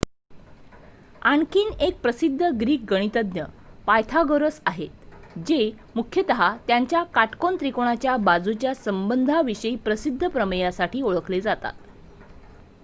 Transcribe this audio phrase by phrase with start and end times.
[1.21, 3.41] आणखी एक प्रसिद्ध ग्रीक गणितज्ञ
[3.87, 5.59] पायथागोरस आहेत जे
[5.95, 11.73] मुख्यतः त्यांच्या काटकोन त्रिकोणाच्या बाजूंच्या संबंधांविषयीच्या प्रसिद्ध प्रमेयासाठी ओळखले जातात